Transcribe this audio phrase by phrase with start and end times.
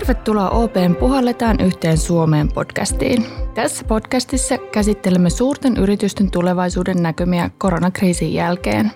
[0.00, 3.26] Tervetuloa OPen Puhalletaan yhteen Suomeen podcastiin.
[3.54, 8.92] Tässä podcastissa käsittelemme suurten yritysten tulevaisuuden näkymiä koronakriisin jälkeen.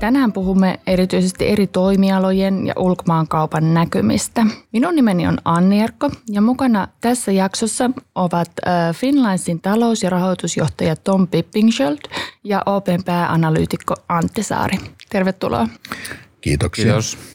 [0.00, 4.46] Tänään puhumme erityisesti eri toimialojen ja ulkomaankaupan näkymistä.
[4.72, 8.50] Minun nimeni on Anni Erkko ja mukana tässä jaksossa ovat
[8.94, 11.98] Finlandsin talous- ja rahoitusjohtaja Tom Pippingschöld
[12.44, 14.78] ja Open pääanalyytikko Antti Saari.
[15.10, 15.68] Tervetuloa.
[16.40, 16.84] Kiitoksia.
[16.84, 17.33] Kiitos.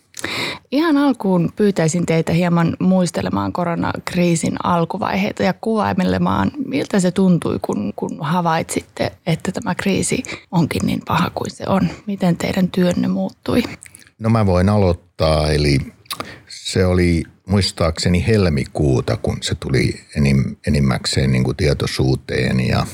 [0.71, 8.17] Ihan alkuun pyytäisin teitä hieman muistelemaan koronakriisin alkuvaiheita ja kuvaimelemaan, miltä se tuntui, kun, kun
[8.21, 11.89] havaitsitte, että tämä kriisi onkin niin paha kuin se on.
[12.07, 13.63] Miten teidän työnne muuttui?
[14.19, 15.79] No mä voin aloittaa, eli
[16.47, 22.87] se oli muistaakseni helmikuuta, kun se tuli enim, enimmäkseen niin kuin tietoisuuteen ja,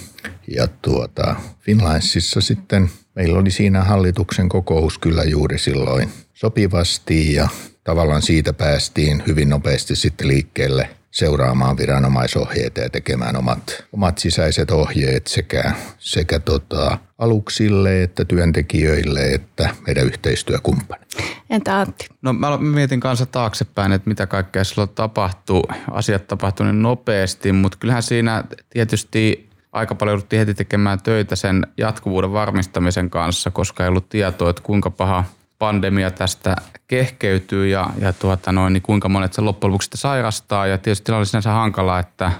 [0.55, 7.47] ja tuota, Finlandsissa sitten meillä oli siinä hallituksen kokous kyllä juuri silloin– sopivasti ja
[7.83, 15.27] tavallaan siitä päästiin hyvin nopeasti sitten liikkeelle seuraamaan viranomaisohjeita ja tekemään omat, omat sisäiset ohjeet
[15.27, 21.23] sekä, sekä tota, aluksille että työntekijöille että meidän yhteistyökumppanille.
[21.49, 22.07] Entä Antti?
[22.21, 25.63] No mä mietin kanssa taaksepäin, että mitä kaikkea silloin tapahtuu.
[25.91, 31.67] Asiat tapahtuu niin nopeasti, mutta kyllähän siinä tietysti aika paljon jouduttiin heti tekemään töitä sen
[31.77, 35.23] jatkuvuuden varmistamisen kanssa, koska ei ollut tietoa, että kuinka paha
[35.59, 36.55] pandemia tästä
[36.87, 40.67] kehkeytyy ja, ja tuota noin, niin kuinka monet sen loppujen lopuksi sairastaa.
[40.67, 42.31] Ja tietysti oli sinänsä hankala, että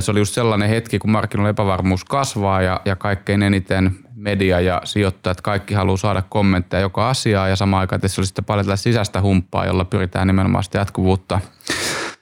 [0.00, 4.82] se oli just sellainen hetki, kun markkinoilla epävarmuus kasvaa ja, ja kaikkein eniten media ja
[4.84, 9.20] sijoittajat kaikki haluaa saada kommentteja joka asiaa ja samaan aikaan tässä oli sitten paljon sisäistä
[9.20, 11.40] humppaa, jolla pyritään nimenomaan sitä jatkuvuutta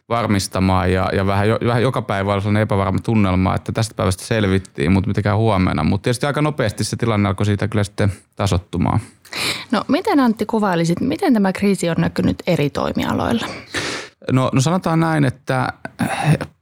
[0.09, 4.25] varmistamaan ja, ja vähän, jo, vähän joka päivä oli sellainen epävarma tunnelma, että tästä päivästä
[4.25, 5.85] selvittiin, mutta mitäkään huomenna.
[5.85, 9.01] Mutta tietysti aika nopeasti se tilanne alkoi siitä kyllä sitten tasottumaan.
[9.71, 13.47] No miten Antti kuvailisit, miten tämä kriisi on näkynyt eri toimialoilla?
[14.33, 15.73] No, no sanotaan näin, että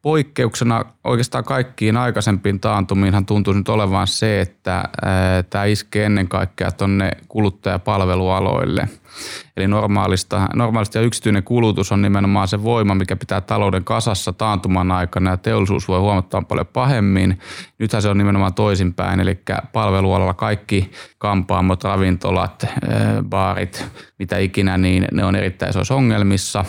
[0.03, 4.85] poikkeuksena oikeastaan kaikkiin aikaisempiin taantumiinhan tuntuu nyt olevan se, että
[5.51, 8.89] tämä iskee ennen kaikkea tuonne kuluttajapalvelualoille–
[9.57, 10.49] Eli normaalista,
[10.95, 15.89] ja yksityinen kulutus on nimenomaan se voima, mikä pitää talouden kasassa taantuman aikana ja teollisuus
[15.89, 17.39] voi huomattavan paljon pahemmin.
[17.79, 19.39] Nythän se on nimenomaan toisinpäin, eli
[19.73, 22.67] palvelualalla kaikki kampaamot, ravintolat,
[23.23, 23.87] baarit,
[24.19, 26.65] mitä ikinä, niin ne on erittäin isoissa ongelmissa.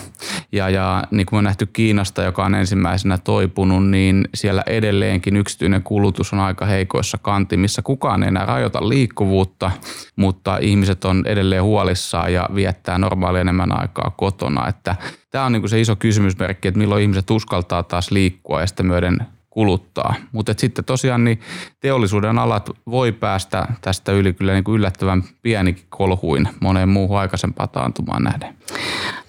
[0.51, 5.83] Ja, ja niin kuin on nähty Kiinasta, joka on ensimmäisenä toipunut, niin siellä edelleenkin yksityinen
[5.83, 7.81] kulutus on aika heikoissa kantimissa.
[7.81, 9.71] Kukaan ei enää rajoita liikkuvuutta,
[10.15, 14.67] mutta ihmiset on edelleen huolissaan ja viettää normaali enemmän aikaa kotona.
[14.67, 14.95] Että
[15.31, 19.17] tämä on niin se iso kysymysmerkki, että milloin ihmiset uskaltaa taas liikkua ja sitten myöden
[19.53, 20.15] kuluttaa.
[20.31, 21.39] Mutta sitten tosiaan niin
[21.79, 27.69] teollisuuden alat voi päästä tästä yli kyllä niin kuin yllättävän pienikin kolhuin moneen muuhun aikaisempaan
[27.69, 28.55] taantumaan nähden.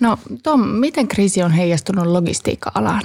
[0.01, 3.03] No Tom, miten kriisi on heijastunut logistiikka-alaan?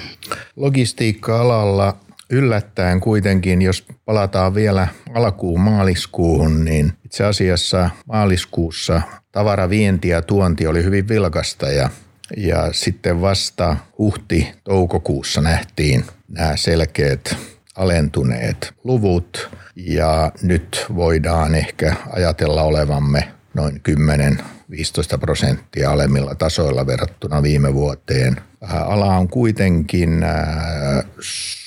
[0.56, 1.97] Logistiikka-alalla
[2.29, 10.84] yllättäen kuitenkin, jos palataan vielä alkuun maaliskuuhun, niin itse asiassa maaliskuussa tavaravienti ja tuonti oli
[10.84, 11.90] hyvin vilkasta ja,
[12.38, 17.35] ja sitten vasta huhti-toukokuussa nähtiin nämä selkeät
[17.75, 27.73] alentuneet luvut ja nyt voidaan ehkä ajatella olevamme noin 10-15 prosenttia alemmilla tasoilla verrattuna viime
[27.73, 28.41] vuoteen.
[28.62, 30.25] Ala on kuitenkin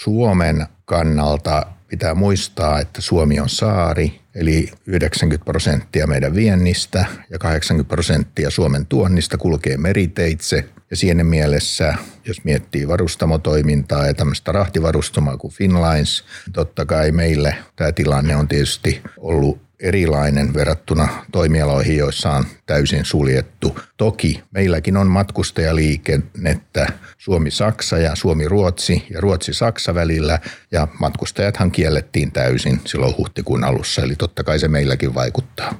[0.02, 7.88] Suomen kannalta pitää muistaa, että Suomi on saari, eli 90 prosenttia meidän viennistä ja 80
[7.88, 10.64] prosenttia Suomen tuonnista kulkee meriteitse.
[10.90, 11.94] Ja siinä mielessä,
[12.24, 18.48] jos miettii varustamotoimintaa ja tämmöistä rahtivarustamaa kuin Finlines, niin totta kai meille tämä tilanne on
[18.48, 23.78] tietysti ollut erilainen verrattuna toimialoihin, joissa on täysin suljettu.
[23.96, 26.86] Toki meilläkin on matkustajaliikennettä
[27.18, 30.38] Suomi-Saksa ja Suomi-Ruotsi ja Ruotsi-Saksa välillä
[30.72, 35.74] ja matkustajathan kiellettiin täysin silloin huhtikuun alussa, eli totta kai se meilläkin vaikuttaa.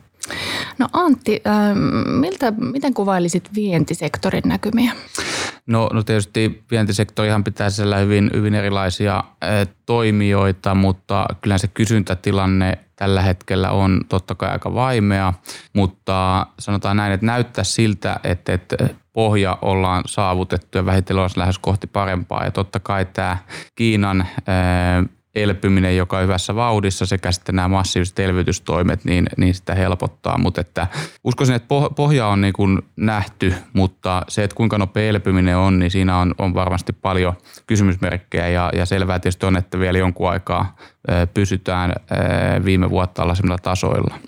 [0.78, 1.78] No Antti, ähm,
[2.20, 4.92] miltä, miten kuvailisit vientisektorin näkymiä?
[5.66, 12.78] No, no tietysti vientisektorihan pitää siellä hyvin, hyvin erilaisia äh, toimijoita, mutta kyllä se kysyntätilanne
[13.02, 15.32] tällä hetkellä on totta kai aika vaimea,
[15.72, 18.76] mutta sanotaan näin, että näyttää siltä, että, että
[19.12, 22.44] pohja ollaan saavutettu ja vähitellen lähes kohti parempaa.
[22.44, 23.38] Ja totta kai tämä
[23.74, 24.28] Kiinan äh,
[25.34, 30.38] elpyminen, joka on hyvässä vauhdissa sekä sitten nämä massiiviset elvytystoimet, niin, niin sitä helpottaa.
[30.38, 30.86] Mutta että
[31.24, 35.90] uskoisin, että pohja on niin kuin nähty, mutta se, että kuinka nopea elpyminen on, niin
[35.90, 37.34] siinä on, on varmasti paljon
[37.66, 40.76] kysymysmerkkejä ja, ja selvää tietysti on, että vielä jonkun aikaa
[41.34, 41.92] pysytään
[42.64, 44.18] viime vuotta alaisemmilla tasoilla.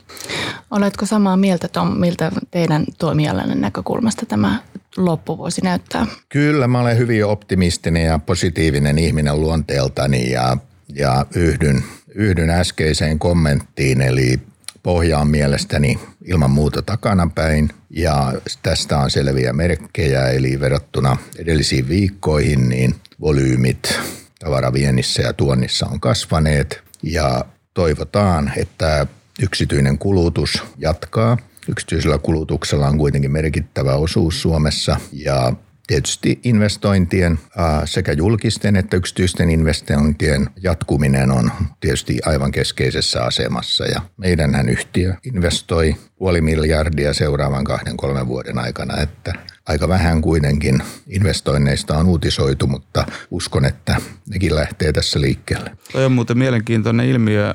[0.70, 4.58] Oletko samaa mieltä Tom, miltä teidän toimialanne näkökulmasta tämä
[4.96, 6.06] loppuvuosi näyttää?
[6.28, 10.56] Kyllä, mä olen hyvin optimistinen ja positiivinen ihminen luonteeltani ja,
[10.94, 14.41] ja yhdyn, yhdyn äskeiseen kommenttiin, eli
[14.82, 18.32] pohja on mielestäni ilman muuta takanapäin ja
[18.62, 24.00] tästä on selviä merkkejä, eli verrattuna edellisiin viikkoihin, niin volyymit
[24.38, 27.44] tavaraviennissä ja tuonnissa on kasvaneet ja
[27.75, 29.06] toivotaan, että
[29.43, 31.37] yksityinen kulutus jatkaa.
[31.69, 35.52] Yksityisellä kulutuksella on kuitenkin merkittävä osuus Suomessa ja
[35.86, 37.38] Tietysti investointien
[37.84, 41.50] sekä julkisten että yksityisten investointien jatkuminen on
[41.81, 49.00] tietysti aivan keskeisessä asemassa ja meidänhän yhtiö investoi puoli miljardia seuraavan kahden kolmen vuoden aikana,
[49.02, 49.32] että
[49.66, 53.96] aika vähän kuitenkin investoinneista on uutisoitu, mutta uskon, että
[54.28, 55.70] nekin lähtee tässä liikkeelle.
[55.92, 57.54] Toi on muuten mielenkiintoinen ilmiö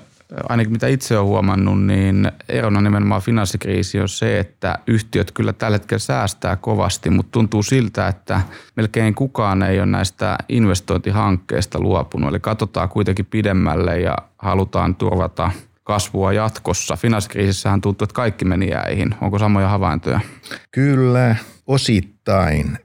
[0.50, 5.76] ainakin mitä itse olen huomannut, niin erona nimenomaan finanssikriisi on se, että yhtiöt kyllä tällä
[5.76, 8.42] hetkellä säästää kovasti, mutta tuntuu siltä, että
[8.76, 12.30] melkein kukaan ei ole näistä investointihankkeista luopunut.
[12.30, 15.52] Eli katsotaan kuitenkin pidemmälle ja halutaan turvata
[15.84, 16.96] kasvua jatkossa.
[16.96, 19.16] Finanssikriisissähän tuntuu, että kaikki meni jäihin.
[19.22, 20.20] Onko samoja havaintoja?
[20.72, 21.36] Kyllä,
[21.68, 22.19] osittain.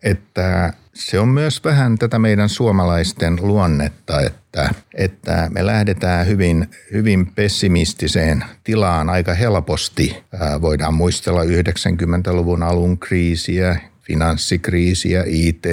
[0.02, 7.26] Että se on myös vähän tätä meidän suomalaisten luonnetta, että, että me lähdetään hyvin, hyvin
[7.26, 10.25] pessimistiseen tilaan aika helposti.
[10.61, 15.64] Voidaan muistella 90-luvun alun kriisiä, finanssikriisiä, IT,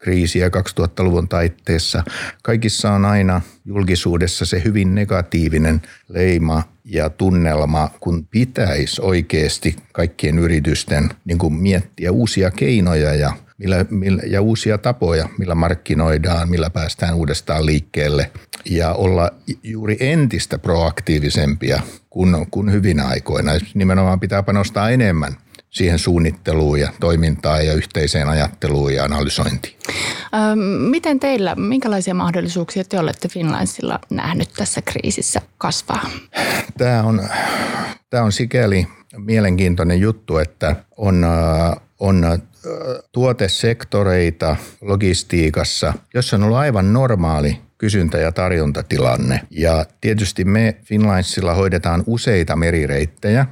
[0.00, 2.04] kriisiä 2000-luvun taitteessa.
[2.42, 11.10] Kaikissa on aina julkisuudessa se hyvin negatiivinen leima ja tunnelma, kun pitäisi oikeasti kaikkien yritysten
[11.24, 17.14] niin kuin miettiä uusia keinoja ja millä, millä, ja uusia tapoja, millä markkinoidaan, millä päästään
[17.14, 18.30] uudestaan liikkeelle
[18.64, 19.30] ja olla
[19.62, 23.52] juuri entistä proaktiivisempia kuin, kuin hyvin aikoina.
[23.74, 25.36] Nimenomaan pitää panostaa enemmän
[25.70, 29.76] siihen suunnitteluun ja toimintaan ja yhteiseen ajatteluun ja analysointiin.
[30.90, 36.10] Miten teillä, minkälaisia mahdollisuuksia te olette Finlandsilla nähnyt tässä kriisissä kasvaa?
[36.78, 37.28] Tämä on,
[38.10, 38.86] tämä on sikäli
[39.16, 41.26] mielenkiintoinen juttu, että on,
[42.00, 42.42] on
[43.12, 49.40] tuotesektoreita logistiikassa, jossa on ollut aivan normaali kysyntä- ja tarjontatilanne.
[49.50, 53.46] Ja tietysti me Finlandsilla hoidetaan useita merireittejä,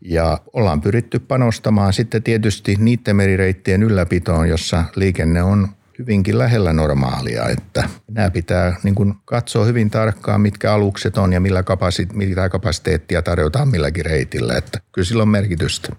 [0.00, 5.68] ja ollaan pyritty panostamaan sitten tietysti niiden merireittien ylläpitoon, jossa liikenne on
[5.98, 11.40] hyvinkin lähellä normaalia, että nämä pitää niin kuin katsoa hyvin tarkkaan, mitkä alukset on ja
[11.40, 15.96] millä kapasite- mitä kapasiteettia tarjotaan milläkin reitillä, että kyllä sillä on merkitystä.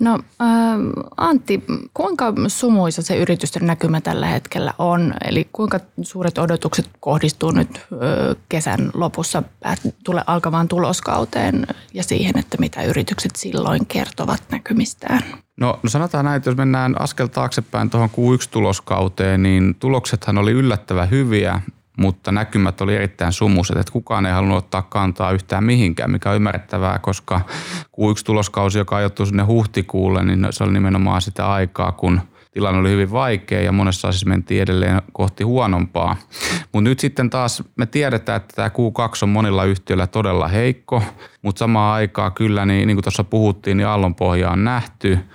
[0.00, 0.48] No äh,
[1.16, 1.64] Antti,
[1.94, 5.14] kuinka sumuisa se yritysten näkymä tällä hetkellä on?
[5.24, 7.80] Eli kuinka suuret odotukset kohdistuu nyt
[8.48, 9.42] kesän lopussa
[10.04, 15.22] tule alkavaan tuloskauteen ja siihen, että mitä yritykset silloin kertovat näkymistään?
[15.60, 21.10] No, no sanotaan näin, että jos mennään askel taaksepäin tuohon Q1-tuloskauteen, niin tuloksethan oli yllättävän
[21.10, 21.60] hyviä,
[21.98, 26.36] mutta näkymät oli erittäin sumuiset, että kukaan ei halunnut ottaa kantaa yhtään mihinkään, mikä on
[26.36, 27.40] ymmärrettävää, koska
[27.84, 33.12] Q1-tuloskausi, joka ajoittui sinne huhtikuulle, niin se oli nimenomaan sitä aikaa, kun tilanne oli hyvin
[33.12, 36.16] vaikea ja monessa asiassa mentiin edelleen kohti huonompaa.
[36.72, 41.02] Mutta nyt sitten taas me tiedetään, että tämä Q2 on monilla yhtiöillä todella heikko,
[41.42, 45.18] mutta samaan aikaan kyllä, niin, niin kuin tuossa puhuttiin, niin aallonpohja on nähty–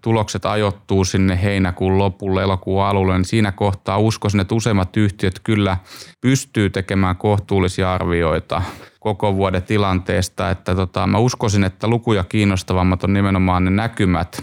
[0.00, 5.76] tulokset ajoittuu sinne heinäkuun lopulle, elokuun alulle, niin siinä kohtaa uskoisin, että useimmat yhtiöt kyllä
[6.20, 8.62] pystyy tekemään kohtuullisia arvioita
[9.00, 10.50] koko vuoden tilanteesta.
[10.50, 14.42] Että tota, mä uskoisin, että lukuja kiinnostavammat on nimenomaan ne näkymät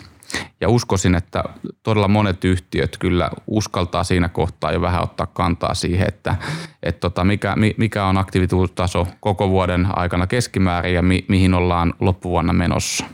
[0.62, 1.44] ja uskoisin, että
[1.84, 6.36] todella monet yhtiöt kyllä uskaltaa siinä kohtaa jo vähän ottaa kantaa siihen, että,
[6.84, 12.54] että tota, mikä, mikä on aktiivisuustaso koko vuoden aikana keskimäärin ja mi, mihin ollaan loppuvuonna
[12.54, 13.06] menossa.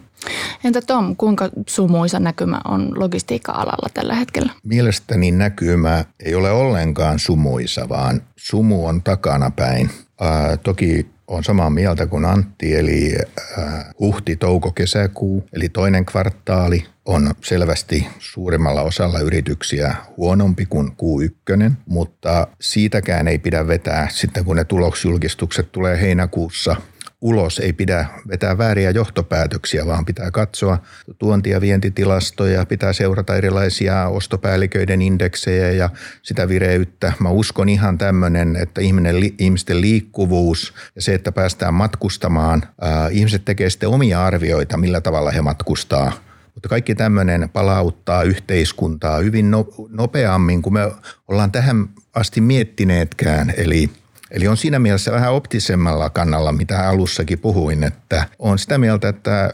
[0.64, 4.54] Entä Tom, kuinka sumuisa näkymä on logistiikka-alalla tällä hetkellä?
[4.64, 9.90] Mielestäni näkymä ei ole ollenkaan sumuisa, vaan sumu on takanapäin.
[10.22, 13.16] Äh, toki on samaa mieltä kuin Antti, eli
[13.58, 21.72] äh, huhti, touko, kesäkuu, eli toinen kvartaali on selvästi suurimmalla osalla yrityksiä huonompi kuin Q1,
[21.86, 26.76] mutta siitäkään ei pidä vetää sitten kun ne tuloksjulkistukset tulee heinäkuussa–
[27.24, 30.78] ulos ei pidä vetää vääriä johtopäätöksiä, vaan pitää katsoa
[31.20, 35.90] tuonti- ja vientitilastoja, pitää seurata erilaisia ostopäälliköiden indeksejä ja
[36.22, 37.14] sitä vireyttä.
[37.20, 43.46] Mä uskon ihan tämmöinen, että ihminen, ihmisten liikkuvuus ja se, että päästään matkustamaan, ää, ihmiset
[43.46, 46.12] tekee sitten omia arvioita, millä tavalla he matkustaa
[46.54, 50.92] mutta kaikki tämmöinen palauttaa yhteiskuntaa hyvin no, nopeammin kuin me
[51.28, 53.54] ollaan tähän asti miettineetkään.
[53.58, 53.90] Eli
[54.34, 59.54] Eli on siinä mielessä vähän optisemmalla kannalla, mitä alussakin puhuin, että on sitä mieltä, että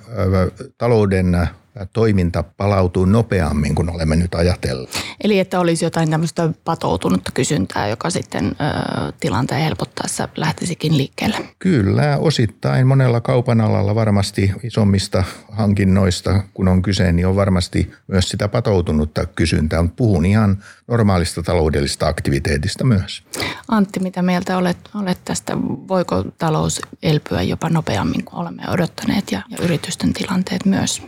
[0.78, 1.50] talouden
[1.94, 5.02] toiminta palautuu nopeammin kuin olemme nyt ajatelleet.
[5.24, 8.54] Eli että olisi jotain tämmöistä patoutunutta kysyntää, joka sitten ö,
[9.20, 11.38] tilanteen helpottaessa lähtisikin liikkeelle?
[11.60, 18.30] Kyllä, osittain monella kaupan alalla varmasti isommista hankinnoista, kun on kyse, niin on varmasti myös
[18.30, 23.24] sitä patoutunutta kysyntää, mutta puhun ihan normaalista taloudellisesta aktiviteetista myös.
[23.68, 25.58] Antti, mitä mieltä olet, olet tästä?
[25.88, 31.02] Voiko talous elpyä jopa nopeammin kuin olemme odottaneet ja, ja yritysten tilanteet myös?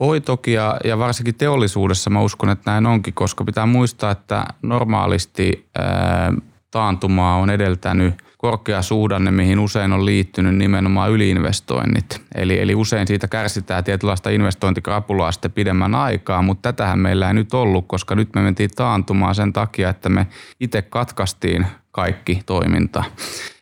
[0.00, 4.44] Voi toki ja, ja varsinkin teollisuudessa mä uskon, että näin onkin, koska pitää muistaa, että
[4.62, 6.32] normaalisti ää,
[6.70, 12.22] taantumaa on edeltänyt korkea suhdanne, mihin usein on liittynyt nimenomaan yliinvestoinnit.
[12.34, 17.54] Eli, eli usein siitä kärsitään tietynlaista investointikrapulaa sitten pidemmän aikaa, mutta tätähän meillä ei nyt
[17.54, 20.26] ollut, koska nyt me mentiin taantumaan sen takia, että me
[20.60, 23.04] itse katkaistiin kaikki toiminta.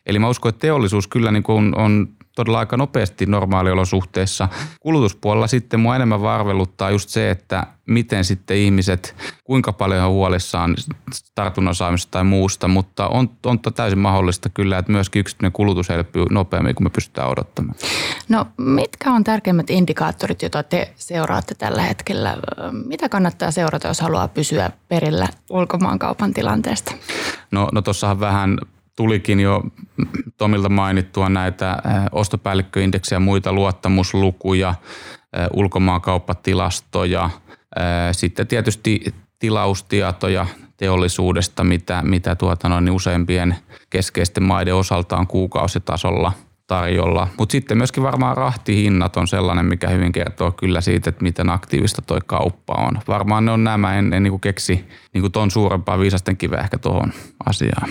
[0.05, 4.49] Eli mä uskon, että teollisuus kyllä niin kuin on todella aika nopeasti normaaliolosuhteissa.
[4.79, 10.75] Kulutuspuolella sitten mua enemmän varveluttaa just se, että miten sitten ihmiset, kuinka paljon on huolissaan
[11.35, 16.25] tartunnan saamisesta tai muusta, mutta on, on täysin mahdollista kyllä, että myöskin yksityinen kulutus elpyy
[16.29, 17.75] nopeammin kuin me pystytään odottamaan.
[18.29, 22.37] No mitkä on tärkeimmät indikaattorit, joita te seuraatte tällä hetkellä?
[22.85, 26.91] Mitä kannattaa seurata, jos haluaa pysyä perillä ulkomaankaupan tilanteesta?
[27.51, 28.57] No, no tuossahan vähän
[28.97, 29.63] tulikin jo
[30.37, 31.77] Tomilta mainittua näitä
[32.11, 34.75] ostopäällikköindeksiä ja muita luottamuslukuja,
[35.53, 37.29] ulkomaankauppatilastoja,
[38.11, 39.05] sitten tietysti
[39.39, 40.45] tilaustietoja
[40.77, 43.55] teollisuudesta, mitä, mitä tuota noin, niin useimpien
[43.89, 46.31] keskeisten maiden osalta on kuukausitasolla–
[46.67, 47.27] tarjolla.
[47.37, 52.01] Mutta sitten myöskin varmaan rahtihinnat on sellainen, mikä hyvin kertoo kyllä siitä, että miten aktiivista
[52.01, 52.99] toi kauppa on.
[53.07, 57.13] Varmaan ne on nämä, en, en niin keksi niin ton suurempaa viisasten kiveä ehkä tuohon
[57.45, 57.89] asiaan.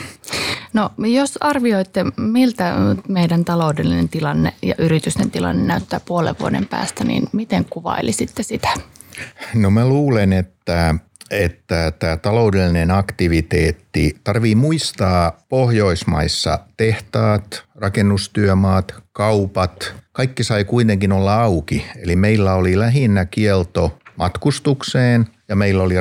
[0.72, 2.74] No jos arvioitte, miltä
[3.08, 8.68] meidän taloudellinen tilanne ja yritysten tilanne näyttää puolen vuoden päästä, niin miten kuvailisitte sitä?
[9.54, 10.94] No mä luulen, että
[11.30, 21.86] että tämä taloudellinen aktiviteetti, tarvii muistaa Pohjoismaissa tehtaat, rakennustyömaat, kaupat, kaikki sai kuitenkin olla auki.
[21.96, 25.94] Eli meillä oli lähinnä kielto matkustukseen ja meillä oli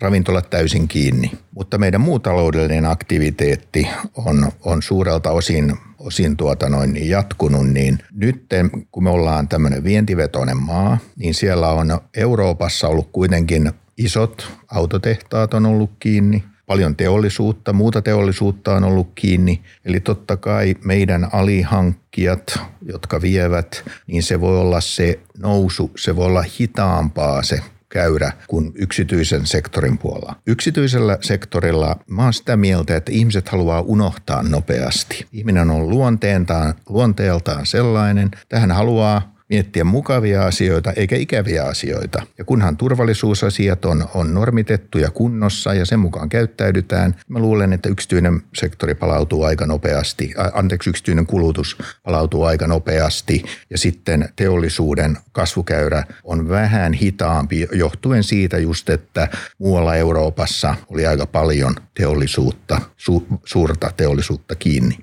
[0.00, 1.32] ravintolat täysin kiinni.
[1.54, 7.98] Mutta meidän muu taloudellinen aktiviteetti on, on suurelta osin, osin tuota noin niin jatkunut, niin
[8.14, 8.46] nyt
[8.92, 15.66] kun me ollaan tämmöinen vientivetoinen maa, niin siellä on Euroopassa ollut kuitenkin isot autotehtaat on
[15.66, 19.62] ollut kiinni, paljon teollisuutta, muuta teollisuutta on ollut kiinni.
[19.84, 26.26] Eli totta kai meidän alihankkijat, jotka vievät, niin se voi olla se nousu, se voi
[26.26, 30.36] olla hitaampaa se käyrä kuin yksityisen sektorin puolella.
[30.46, 35.26] Yksityisellä sektorilla mä oon sitä mieltä, että ihmiset haluaa unohtaa nopeasti.
[35.32, 42.22] Ihminen on luonteeltaan, luonteeltaan sellainen, tähän haluaa miettiä mukavia asioita eikä ikäviä asioita.
[42.38, 47.88] Ja kunhan turvallisuusasiat on, on normitettu ja kunnossa ja sen mukaan käyttäydytään, mä luulen, että
[47.88, 56.04] yksityinen sektori palautuu aika nopeasti, anteeksi, yksityinen kulutus palautuu aika nopeasti ja sitten teollisuuden kasvukäyrä
[56.24, 59.28] on vähän hitaampi johtuen siitä just, että
[59.58, 64.98] muualla Euroopassa oli aika paljon teollisuutta, su, suurta teollisuutta kiinni.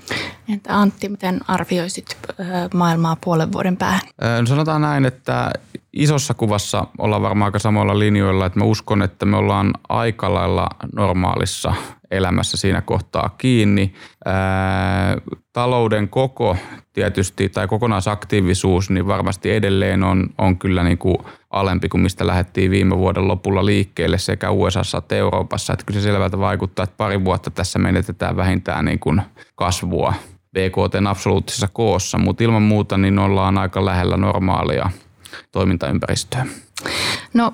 [0.49, 2.17] Entä Antti, miten arvioisit
[2.73, 4.01] maailmaa puolen vuoden päähän?
[4.41, 5.51] No sanotaan näin, että
[5.93, 10.67] isossa kuvassa ollaan varmaan aika samoilla linjoilla, että mä uskon, että me ollaan aika lailla
[10.95, 11.73] normaalissa
[12.11, 13.93] elämässä siinä kohtaa kiinni.
[14.25, 15.17] Ää,
[15.53, 16.57] talouden koko
[16.93, 21.17] tietysti tai kokonaisaktiivisuus niin varmasti edelleen on, on kyllä niin kuin
[21.49, 25.73] alempi kuin mistä lähdettiin viime vuoden lopulla liikkeelle sekä USA että Euroopassa.
[25.73, 29.21] Että kyllä se selvältä vaikuttaa, että pari vuotta tässä menetetään vähintään niin kuin
[29.55, 30.13] kasvua
[30.53, 34.89] BKT absoluuttisessa koossa, mutta ilman muuta niin ollaan aika lähellä normaalia
[35.51, 36.45] toimintaympäristöä.
[37.33, 37.53] No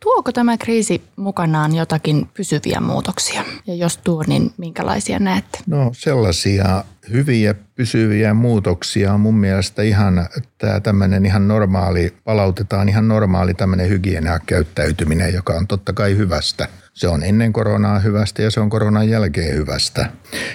[0.00, 3.44] tuoko tämä kriisi mukanaan jotakin pysyviä muutoksia?
[3.66, 5.58] Ja jos tuo, niin minkälaisia näette?
[5.66, 13.08] No sellaisia hyviä pysyviä muutoksia on mun mielestä ihan tämä tämmöinen ihan normaali, palautetaan ihan
[13.08, 16.68] normaali tämmöinen hygienia-käyttäytyminen, joka on totta kai hyvästä.
[16.98, 20.10] Se on ennen koronaa hyvästä ja se on koronan jälkeen hyvästä.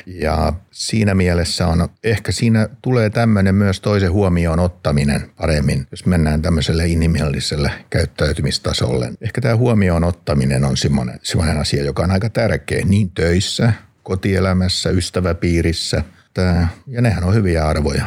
[0.05, 6.41] Ja siinä mielessä on, ehkä siinä tulee tämmöinen myös toisen huomioon ottaminen paremmin, jos mennään
[6.41, 9.13] tämmöiselle inhimilliselle käyttäytymistasolle.
[9.21, 13.73] Ehkä tämä huomioon ottaminen on semmoinen, semmoinen asia, joka on aika tärkeä niin töissä,
[14.03, 16.03] kotielämässä, ystäväpiirissä–
[16.87, 18.05] ja nehän on hyviä arvoja.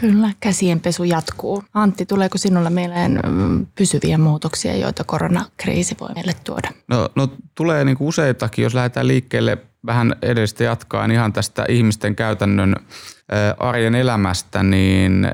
[0.00, 1.64] Kyllä, käsienpesu jatkuu.
[1.74, 3.20] Antti, tuleeko sinulla mieleen
[3.74, 6.68] pysyviä muutoksia, joita koronakriisi voi meille tuoda?
[6.88, 12.76] No, no tulee niin useitakin, jos lähdetään liikkeelle vähän edellistä jatkaen ihan tästä ihmisten käytännön
[13.58, 15.28] arjen elämästä, niin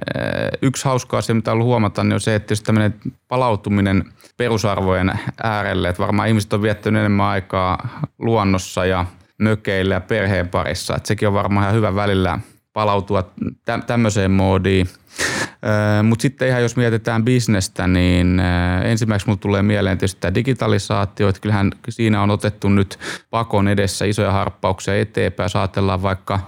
[0.63, 2.95] yksi hauska asia, mitä on ollut huomata, niin on se, että tämmöinen
[3.29, 4.05] palautuminen
[4.37, 9.07] perusarvojen äärelle, että varmaan ihmiset on viettänyt enemmän aikaa luonnossa ja
[9.39, 12.39] mökeillä ja perheen parissa, että sekin on varmaan ihan hyvä välillä
[12.77, 13.31] palautua
[13.65, 14.89] tä- tämmöiseen moodiin.
[16.03, 18.41] Mutta sitten ihan jos mietitään bisnestä, niin
[18.85, 22.99] ensimmäiseksi mulle tulee mieleen tietysti tämä digitalisaatio, että kyllähän siinä on otettu nyt
[23.31, 25.45] pakon edessä isoja harppauksia eteenpäin.
[25.45, 26.41] Jos ajatellaan vaikka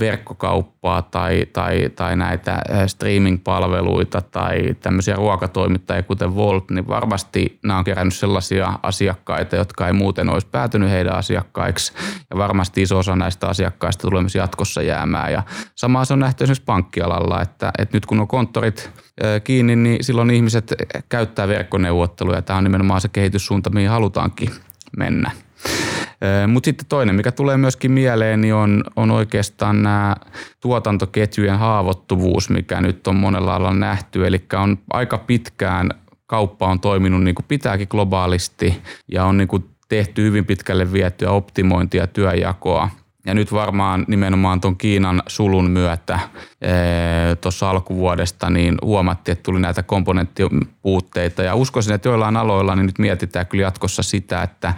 [0.00, 7.84] verkkokauppaa tai, tai, tai näitä streaming-palveluita tai tämmöisiä ruokatoimittajia kuten Volt, niin varmasti nämä on
[7.84, 11.92] kerännyt sellaisia asiakkaita, jotka ei muuten olisi päätynyt heidän asiakkaiksi.
[12.30, 15.32] Ja varmasti iso osa näistä asiakkaista tulee myös jatkossa jäämään.
[15.32, 15.42] Ja
[15.74, 18.90] samaa se on nähty esimerkiksi pankkialalla, että, että nyt kun on konttorit
[19.44, 20.74] kiinni, niin silloin ihmiset
[21.08, 22.42] käyttää verkkoneuvotteluja.
[22.42, 24.50] Tämä on nimenomaan se kehityssuunta, mihin halutaankin
[24.96, 25.30] mennä.
[26.46, 30.16] Mutta sitten toinen, mikä tulee myöskin mieleen, niin on, on oikeastaan nämä
[30.60, 34.26] tuotantoketjujen haavoittuvuus, mikä nyt on monella alalla nähty.
[34.26, 35.90] Eli on aika pitkään
[36.26, 41.30] kauppa on toiminut niin kuin pitääkin globaalisti ja on niin kuin tehty hyvin pitkälle viettyä
[41.30, 42.88] optimointia työjakoa–
[43.28, 46.18] ja nyt varmaan nimenomaan tuon Kiinan sulun myötä
[47.40, 51.42] tuossa alkuvuodesta niin huomattiin, että tuli näitä komponenttipuutteita.
[51.42, 54.74] Ja uskoisin, että joillain aloilla niin nyt mietitään kyllä jatkossa sitä, että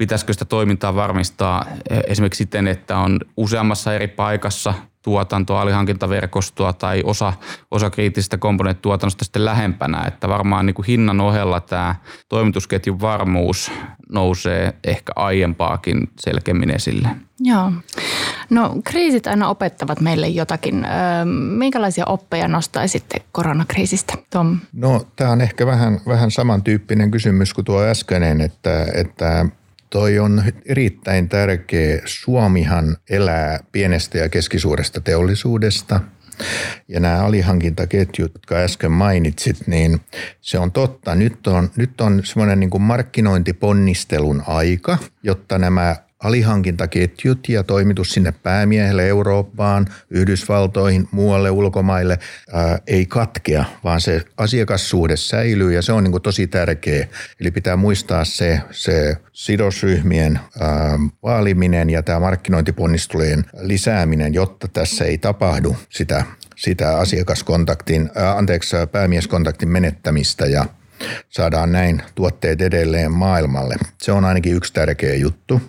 [0.00, 1.64] pitäisikö sitä toimintaa varmistaa
[2.06, 7.32] esimerkiksi siten, että on useammassa eri paikassa tuotantoa, alihankintaverkostoa tai osa,
[7.70, 10.04] osa kriittisestä komponenttituotannosta sitten lähempänä.
[10.06, 11.94] Että varmaan niin kuin hinnan ohella tämä
[12.28, 13.72] toimitusketjun varmuus
[14.12, 17.08] nousee ehkä aiempaakin selkeämmin esille.
[17.40, 17.72] Joo.
[18.50, 20.86] No kriisit aina opettavat meille jotakin.
[21.58, 24.58] Minkälaisia oppeja nostaisitte koronakriisistä, Tom?
[24.72, 29.46] No tämä on ehkä vähän, vähän samantyyppinen kysymys kuin tuo äskeinen, että, että
[29.90, 32.02] toi on erittäin tärkeä.
[32.04, 36.00] Suomihan elää pienestä ja keskisuuresta teollisuudesta–
[36.88, 40.00] ja nämä alihankintaketjut, jotka äsken mainitsit, niin
[40.40, 41.14] se on totta.
[41.14, 49.08] Nyt on, nyt on semmoinen niin markkinointiponnistelun aika, jotta nämä alihankintaketjut ja toimitus sinne päämiehelle
[49.08, 52.18] Eurooppaan, Yhdysvaltoihin, muualle ulkomaille
[52.52, 57.06] ää, ei katkea, vaan se asiakassuhde säilyy ja se on niin kuin tosi tärkeä.
[57.40, 65.18] Eli pitää muistaa se, se sidosryhmien ää, vaaliminen ja tämä markkinointiponnistelujen lisääminen, jotta tässä ei
[65.18, 66.24] tapahdu sitä,
[66.56, 70.64] sitä asiakaskontaktin, ää, anteeksi, päämieskontaktin menettämistä ja–
[71.28, 73.76] saadaan näin tuotteet edelleen maailmalle.
[74.02, 75.60] Se on ainakin yksi tärkeä juttu.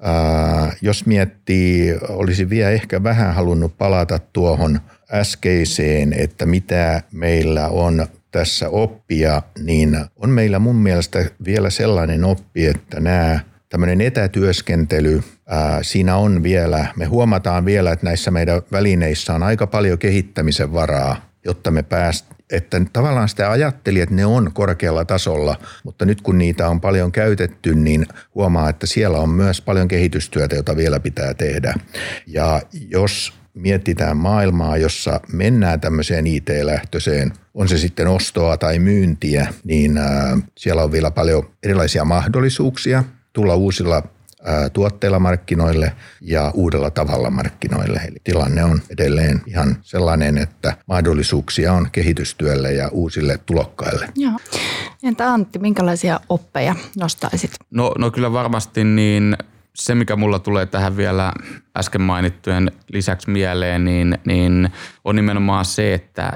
[0.00, 4.80] Ää, jos miettii, olisi vielä ehkä vähän halunnut palata tuohon
[5.12, 12.66] äskeiseen, että mitä meillä on tässä oppia, niin on meillä mun mielestä vielä sellainen oppi,
[12.66, 19.34] että nämä tämmöinen etätyöskentely, ää, siinä on vielä, me huomataan vielä, että näissä meidän välineissä
[19.34, 24.50] on aika paljon kehittämisen varaa, jotta me pääst, että tavallaan sitä ajatteli, että ne on
[24.54, 29.60] korkealla tasolla, mutta nyt kun niitä on paljon käytetty, niin huomaa, että siellä on myös
[29.60, 31.74] paljon kehitystyötä, jota vielä pitää tehdä.
[32.26, 40.00] Ja jos mietitään maailmaa, jossa mennään tämmöiseen IT-lähtöiseen, on se sitten ostoa tai myyntiä, niin
[40.58, 44.02] siellä on vielä paljon erilaisia mahdollisuuksia tulla uusilla
[44.72, 48.00] tuotteilla markkinoille ja uudella tavalla markkinoille.
[48.08, 54.08] Eli tilanne on edelleen ihan sellainen, että mahdollisuuksia on kehitystyölle ja uusille tulokkaille.
[54.16, 54.38] Joo.
[55.02, 57.50] Entä Antti, minkälaisia oppeja nostaisit?
[57.70, 59.36] No, no kyllä varmasti niin
[59.78, 61.32] se, mikä mulla tulee tähän vielä
[61.76, 64.72] äsken mainittujen lisäksi mieleen, niin, niin
[65.04, 66.32] on nimenomaan se, että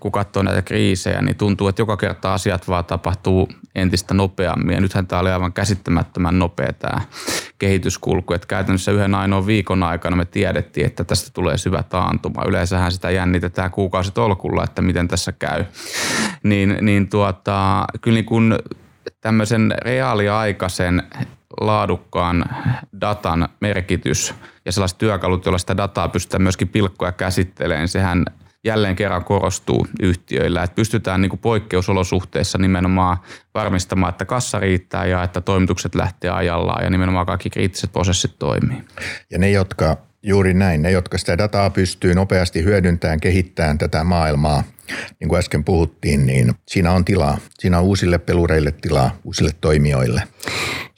[0.00, 4.74] kun katsoo näitä kriisejä, niin tuntuu, että joka kerta asiat vaan tapahtuu entistä nopeammin.
[4.74, 7.00] Ja nythän tämä oli aivan käsittämättömän nopea tämä
[7.58, 12.44] kehityskulku, että käytännössä yhden ainoan viikon aikana me tiedettiin, että tästä tulee syvä taantuma.
[12.46, 15.64] Yleensähän sitä jännitetään kuukausitolkulla, että miten tässä käy.
[16.42, 18.54] Niin, niin tuota, kyllä niin kuin
[19.20, 21.02] tämmöisen reaaliaikaisen
[21.66, 22.44] laadukkaan
[23.00, 28.24] datan merkitys ja sellaiset työkalut, joilla sitä dataa pystytään myöskin pilkkoja käsittelemään, sehän
[28.64, 33.16] jälleen kerran korostuu yhtiöillä, että pystytään niin kuin poikkeusolosuhteissa nimenomaan
[33.54, 38.84] varmistamaan, että kassa riittää ja että toimitukset lähtee ajallaan ja nimenomaan kaikki kriittiset prosessit toimii.
[39.30, 44.62] Ja ne, jotka juuri näin, ne, jotka sitä dataa pystyy nopeasti hyödyntämään, kehittämään tätä maailmaa,
[45.20, 47.38] niin kuin äsken puhuttiin, niin siinä on tilaa.
[47.58, 50.22] Siinä on uusille pelureille tilaa, uusille toimijoille.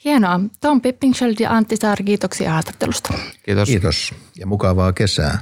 [0.05, 0.39] Hienoa.
[0.61, 3.13] Tom Pippingschöld ja Antti Saar, kiitoksia haastattelusta.
[3.43, 3.69] Kiitos.
[3.69, 5.39] Kiitos ja mukavaa kesää.